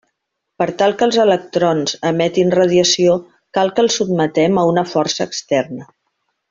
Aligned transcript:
Per 0.61 0.65
tal 0.79 0.95
que 1.01 1.07
els 1.07 1.19
electrons 1.23 1.93
emetin 2.11 2.55
radiació 2.61 3.19
cal 3.59 3.73
que 3.77 3.87
els 3.87 4.01
sotmetem 4.03 4.61
a 4.63 4.69
una 4.75 4.89
força 4.97 5.31
externa. 5.33 5.89